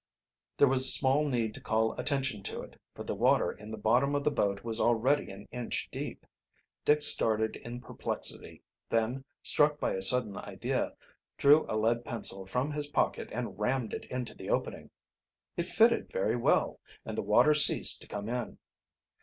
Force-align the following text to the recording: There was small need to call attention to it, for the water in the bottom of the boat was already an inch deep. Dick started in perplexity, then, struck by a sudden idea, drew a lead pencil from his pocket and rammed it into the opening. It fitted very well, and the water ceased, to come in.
There 0.57 0.67
was 0.67 0.95
small 0.95 1.27
need 1.29 1.53
to 1.53 1.61
call 1.61 1.93
attention 1.93 2.41
to 2.45 2.61
it, 2.63 2.81
for 2.95 3.03
the 3.03 3.13
water 3.13 3.51
in 3.51 3.69
the 3.69 3.77
bottom 3.77 4.15
of 4.15 4.23
the 4.23 4.31
boat 4.31 4.63
was 4.63 4.81
already 4.81 5.29
an 5.29 5.47
inch 5.51 5.89
deep. 5.91 6.25
Dick 6.83 7.03
started 7.03 7.55
in 7.57 7.81
perplexity, 7.81 8.63
then, 8.89 9.25
struck 9.43 9.79
by 9.79 9.93
a 9.93 10.01
sudden 10.01 10.37
idea, 10.37 10.93
drew 11.37 11.67
a 11.69 11.77
lead 11.77 12.03
pencil 12.03 12.47
from 12.47 12.71
his 12.71 12.87
pocket 12.87 13.29
and 13.31 13.59
rammed 13.59 13.93
it 13.93 14.05
into 14.05 14.33
the 14.33 14.49
opening. 14.49 14.89
It 15.55 15.67
fitted 15.67 16.11
very 16.11 16.35
well, 16.35 16.79
and 17.05 17.15
the 17.15 17.21
water 17.21 17.53
ceased, 17.53 18.01
to 18.01 18.07
come 18.07 18.27
in. 18.27 18.57